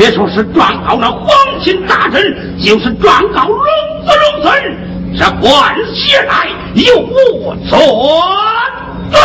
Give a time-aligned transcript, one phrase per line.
[0.00, 1.28] 别说是状告那皇
[1.62, 3.58] 亲大臣，就是状告龙
[4.06, 4.74] 子龙孙，
[5.18, 7.78] 这官司来又无所
[9.10, 9.18] 得。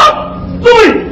[0.62, 1.05] 对。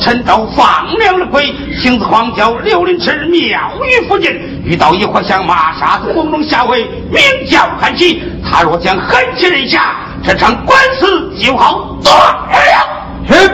[0.00, 4.32] 陈州放了了鬼，行至荒郊六林池庙宇附近，
[4.64, 8.22] 遇到一伙想马杀子公中下位，名叫韩琦。
[8.42, 12.36] 他若将狠起人下，这场官司就好断了。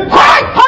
[0.08, 0.62] 快快！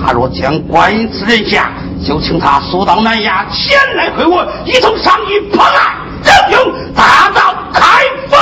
[0.00, 1.72] 他若将官司人下，
[2.06, 5.96] 就请他速到南衙前来会我，一同商议判案。
[6.22, 7.80] 正用大道开
[8.28, 8.38] 封。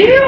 [0.00, 0.21] 过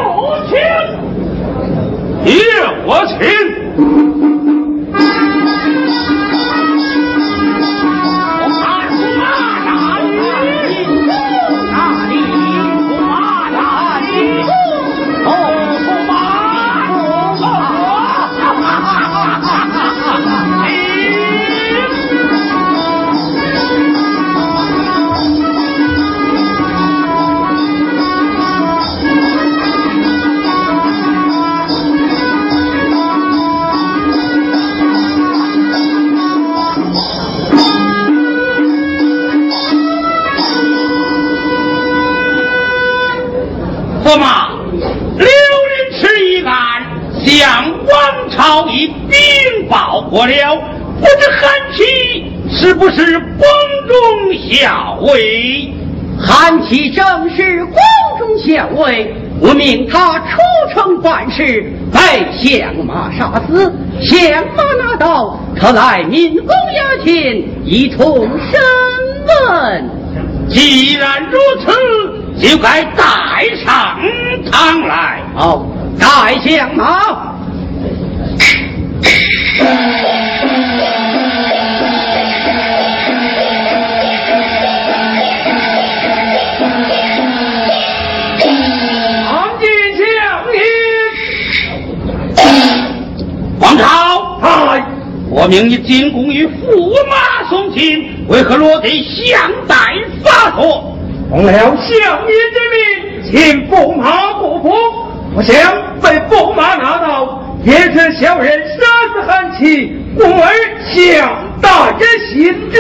[59.41, 60.37] 我命他出
[60.73, 63.73] 城办事，被相马杀死。
[64.00, 68.61] 相马拿到，特来民公衙前一同审
[69.26, 69.91] 问。
[70.49, 71.73] 既然如此，
[72.38, 73.05] 就该带
[73.64, 73.99] 上
[74.50, 75.23] 堂来。
[75.35, 75.67] 好，
[75.99, 77.35] 带相马。
[95.35, 99.75] 我命你进宫与驸马送亲，为何落得相待
[100.23, 100.97] 发作？
[101.29, 101.91] 奉了相
[102.29, 102.79] 爷之命，
[103.33, 104.73] 请驸马过府，
[105.35, 105.53] 不想
[106.00, 107.43] 被驸马拿到。
[107.64, 110.55] 也是小人杀死韩琦，故而
[110.93, 111.29] 向
[111.61, 112.00] 大人
[112.31, 112.79] 行之。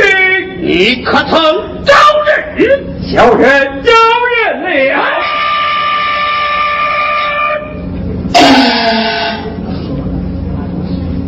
[0.60, 1.32] 你可曾
[1.84, 1.92] 招
[2.56, 2.84] 认？
[3.12, 3.90] 小人招
[4.30, 5.02] 认了。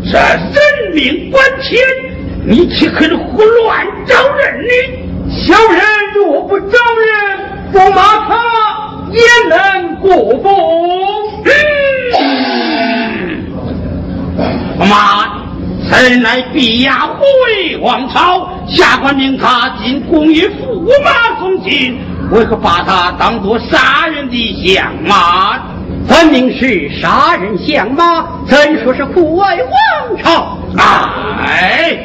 [0.08, 1.82] 这人命关天，
[2.46, 4.68] 你岂肯胡乱招人呢？
[5.28, 5.82] 小人
[6.14, 8.36] 若不招人，驸马他
[9.10, 10.08] 也能过
[10.40, 10.44] 府。
[14.78, 15.42] 驸马，
[15.88, 21.98] 此乃逼压护卫王朝，下官命他进宫与驸马送亲，
[22.30, 25.58] 为何把他当作杀人的相马？
[26.08, 30.58] 分明是杀人相马，怎说是酷爱王朝？
[30.78, 31.98] 哎，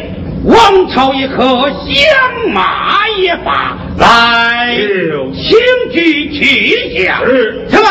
[0.44, 3.78] 王朝也可，相马也罢。
[3.98, 4.76] 来，
[5.34, 5.58] 请
[5.92, 7.22] 举起下。
[7.70, 7.88] 什么？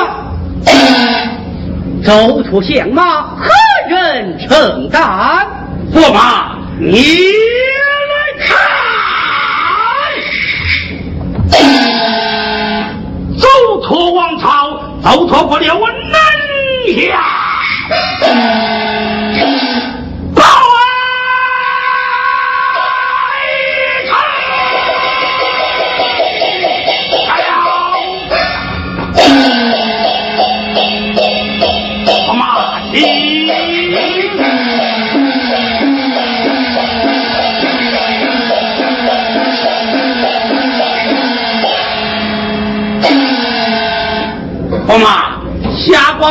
[2.03, 3.49] 走出相马，何
[3.89, 5.47] 人承担？
[5.95, 6.97] 驸马，你
[8.11, 8.15] 来
[8.47, 8.57] 看。
[13.37, 13.47] 走
[13.83, 16.21] 脱王朝，走脱不了我南
[17.09, 19.00] 下。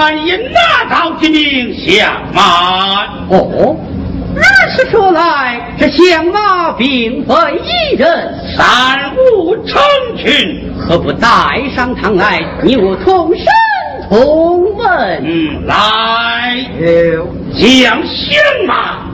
[0.10, 3.04] 官已拿到这名相马。
[3.30, 3.78] 哦，
[4.34, 4.42] 如
[4.76, 7.36] 此说来，这相马并非
[7.92, 9.80] 一人，三五成
[10.18, 11.30] 群，何不带
[11.76, 13.46] 上堂来，你我同生
[14.10, 15.24] 同问。
[15.24, 16.66] 嗯，来，
[17.54, 19.06] 将相马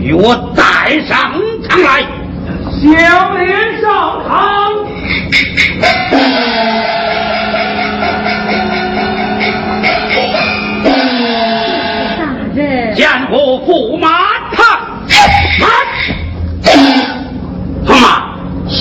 [0.00, 1.34] 与我带上
[1.68, 2.06] 堂来。
[2.80, 4.72] 小莲上堂。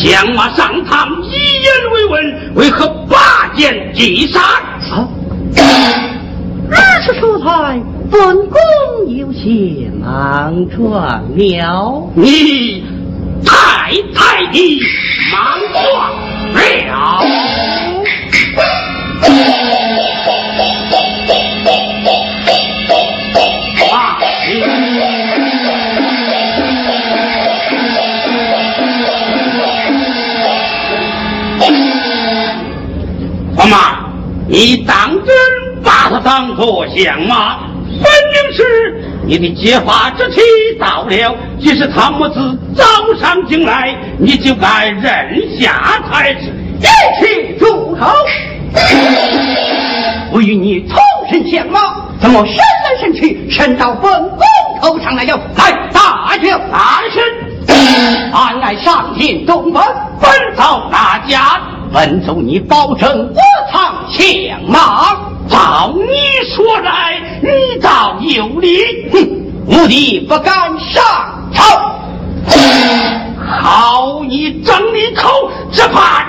[0.05, 4.39] 相马上堂，以言为问，为何拔剑击杀？
[4.91, 5.09] 啊！
[6.69, 8.59] 二是说才，本宫
[9.07, 10.93] 有些莽撞
[11.35, 12.11] 了。
[12.13, 12.83] 你
[13.43, 14.79] 太太的
[15.31, 15.83] 莽撞
[16.53, 17.25] 了。
[34.55, 37.57] 你当真把他当作相马？
[37.87, 40.39] 分明是你的结发之期
[40.79, 42.85] 到了，即使他母子早
[43.19, 46.53] 上进来，你就该认下才是。
[46.79, 46.87] 一
[47.19, 48.09] 起住口！
[50.31, 50.97] 我与你同
[51.29, 51.81] 身相马，
[52.21, 54.39] 怎么伸来伸去，伸到本宫
[54.81, 55.37] 头上来了？
[55.57, 57.21] 来，大酒， 大声，
[58.31, 59.83] 俺来上殿动本，
[60.21, 61.61] 本奏大家，
[61.93, 63.39] 本宗你保证我
[63.71, 64.25] 藏相
[64.67, 65.33] 马。
[65.47, 66.03] 照你
[66.55, 68.79] 说来，你倒有理。
[69.11, 71.03] 哼，无敌不敢上
[71.53, 71.99] 朝。
[73.47, 75.29] 好你张利口，
[75.71, 76.24] 只怕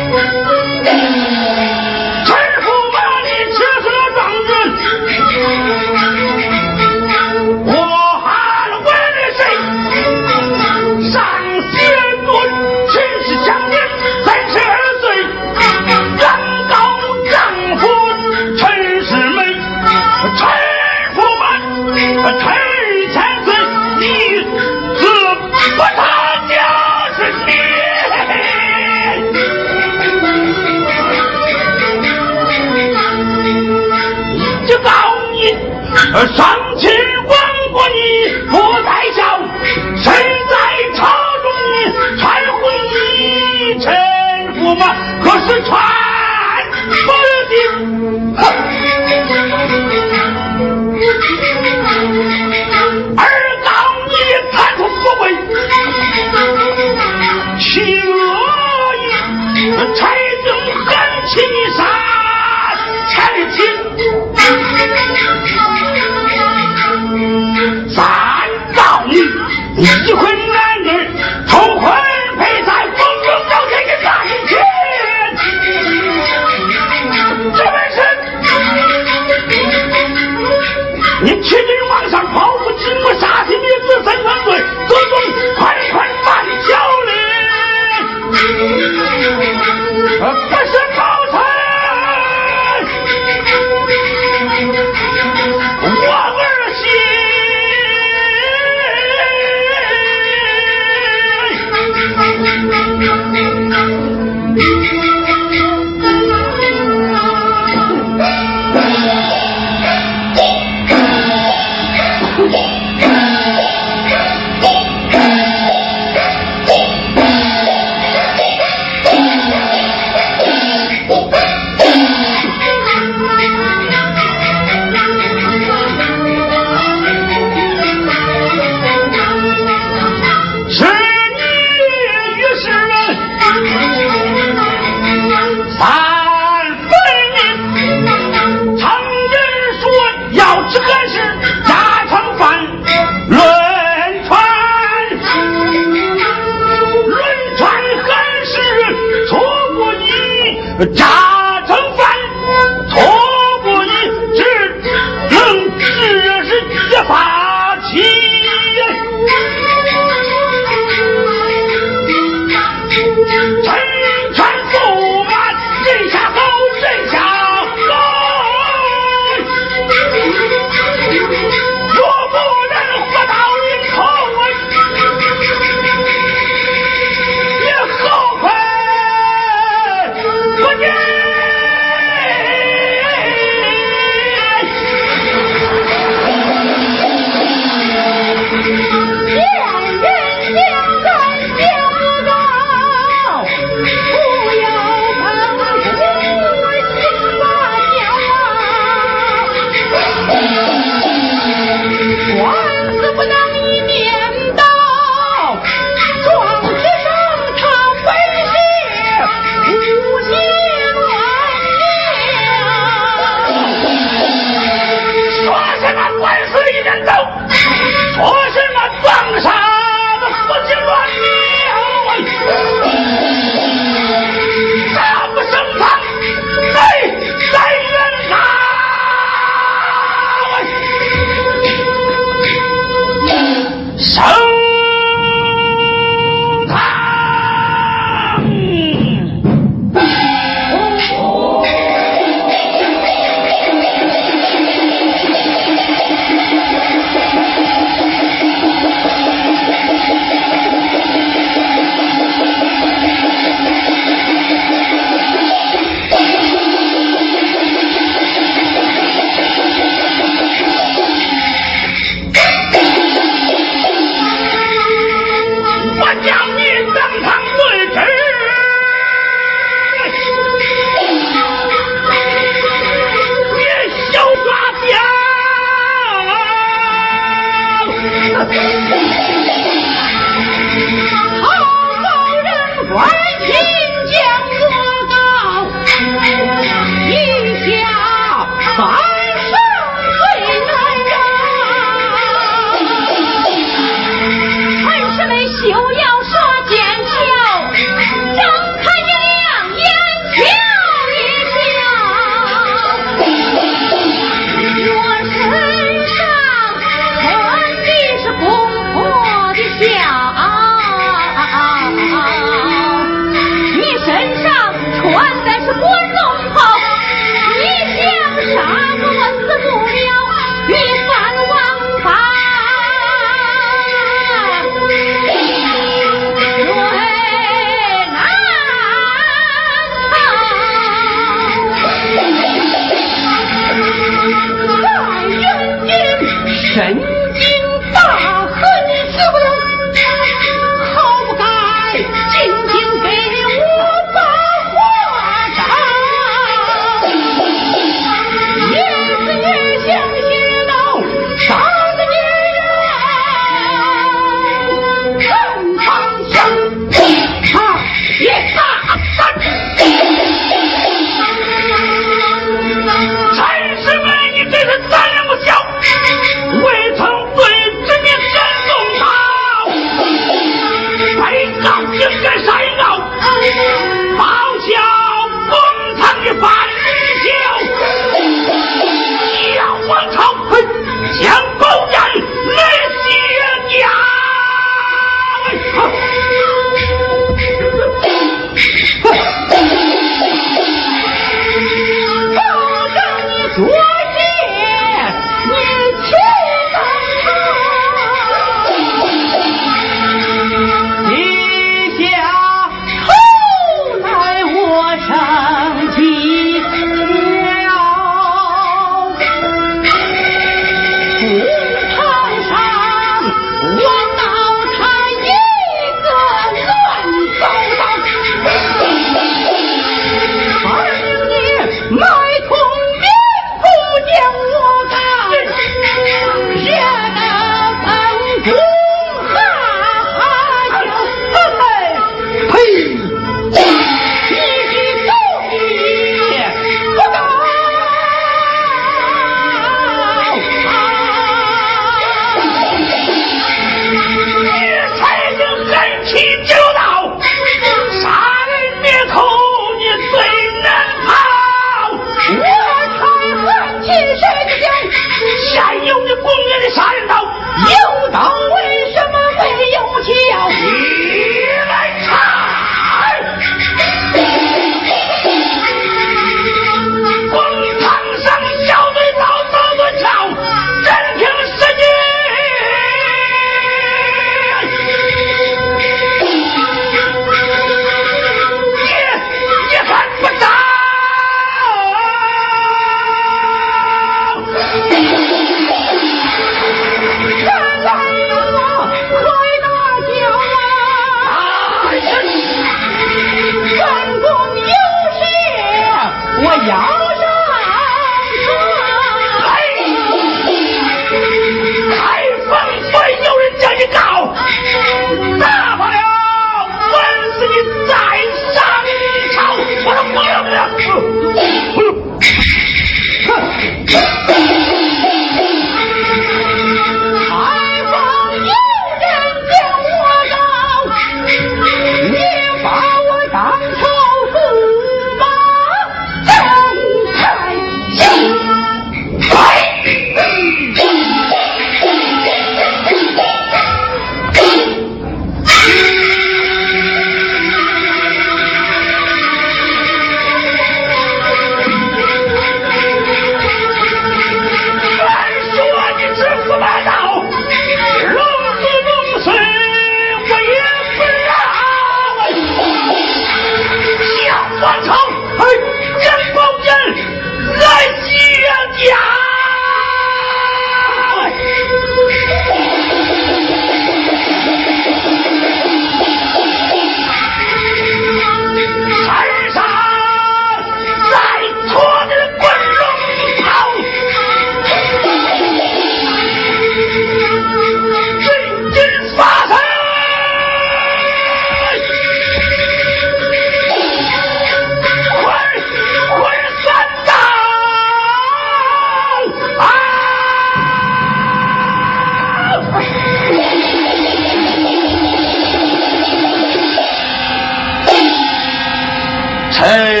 [599.61, 600.00] Hey!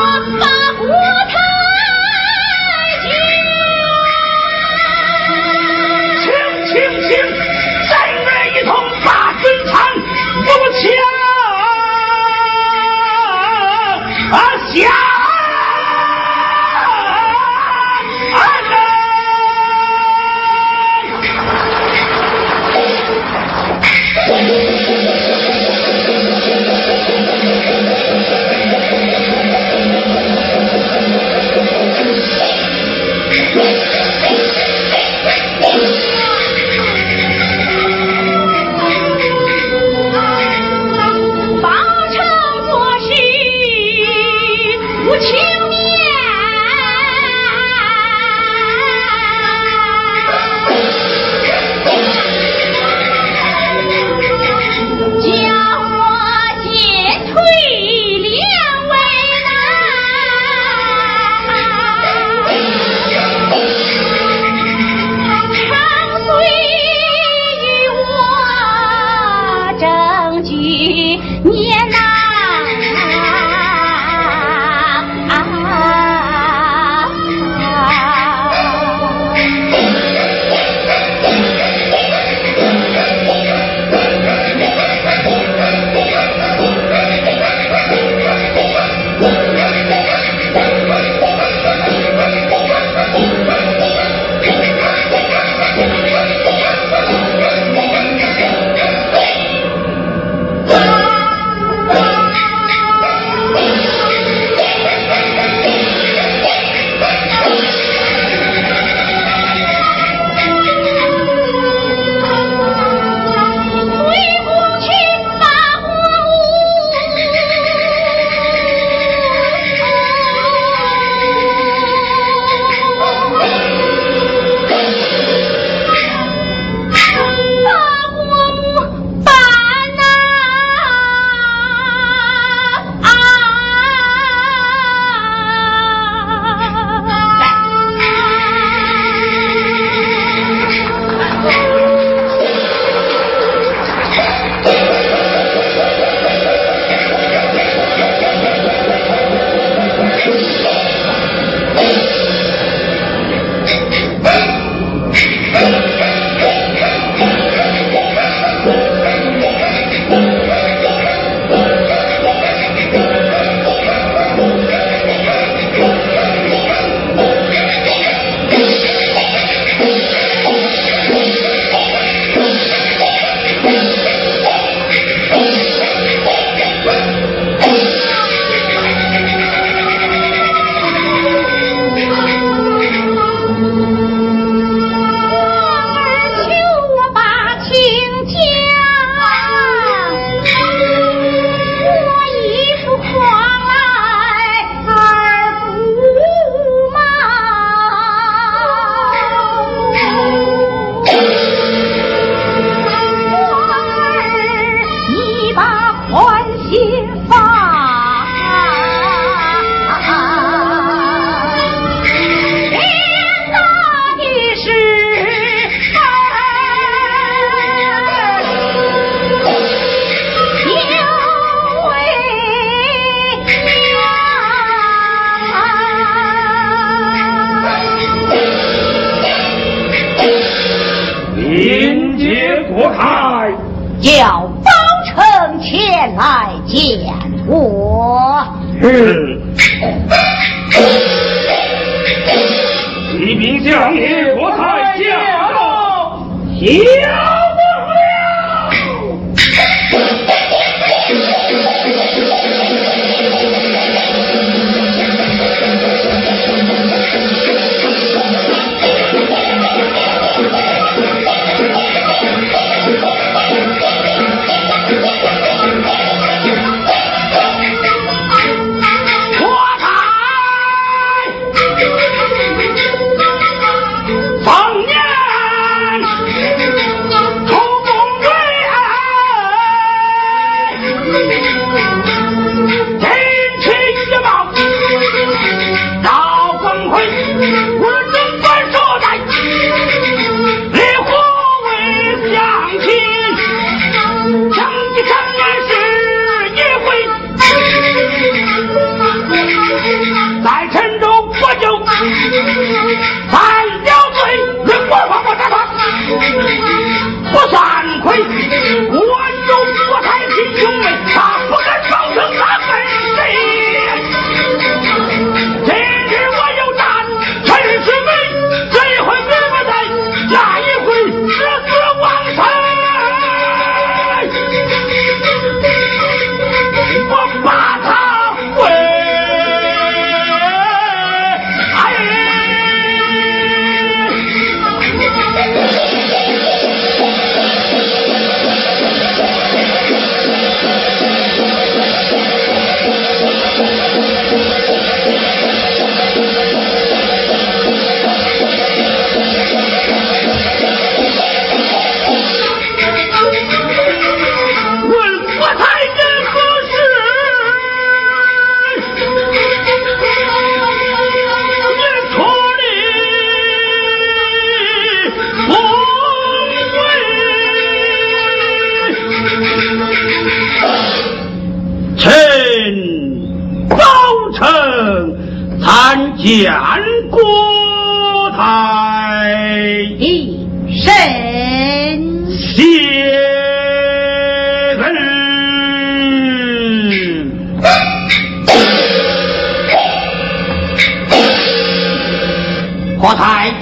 [0.00, 0.49] 我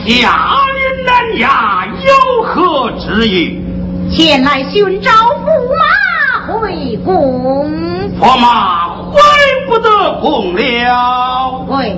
[0.08, 0.30] 台家
[0.72, 3.60] 人南衙，有何旨意？
[4.10, 5.44] 前来寻找驸
[5.76, 5.84] 马
[6.46, 7.70] 回宫。
[8.18, 9.20] 驸马回
[9.68, 11.66] 不得宫了。
[11.68, 11.92] 为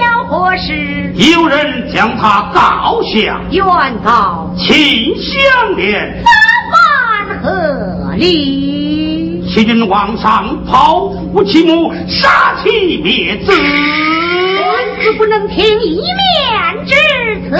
[0.00, 1.12] 了何事？
[1.14, 3.62] 有人将他告下，原
[4.02, 6.30] 告秦香莲，怎
[6.72, 9.44] 般何理？
[9.46, 16.71] 欺君皇上，剖腹其母，杀妻灭子，官子不能听一面。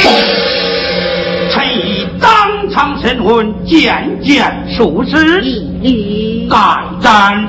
[0.01, 5.43] 臣已当场审问，件件属实，
[5.83, 7.49] 一律